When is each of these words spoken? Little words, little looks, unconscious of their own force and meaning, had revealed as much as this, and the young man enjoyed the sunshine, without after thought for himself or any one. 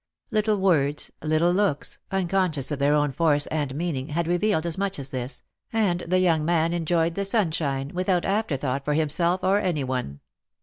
Little 0.31 0.57
words, 0.57 1.11
little 1.21 1.51
looks, 1.51 1.99
unconscious 2.09 2.71
of 2.71 2.79
their 2.79 2.95
own 2.95 3.11
force 3.11 3.45
and 3.45 3.75
meaning, 3.75 4.07
had 4.07 4.27
revealed 4.27 4.65
as 4.65 4.75
much 4.75 4.97
as 4.97 5.11
this, 5.11 5.43
and 5.71 5.99
the 6.07 6.17
young 6.17 6.43
man 6.43 6.73
enjoyed 6.73 7.13
the 7.13 7.23
sunshine, 7.23 7.91
without 7.93 8.25
after 8.25 8.57
thought 8.57 8.83
for 8.83 8.95
himself 8.95 9.41
or 9.43 9.59
any 9.59 9.83
one. 9.83 10.21